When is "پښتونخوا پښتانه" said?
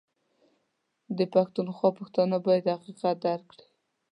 1.35-2.37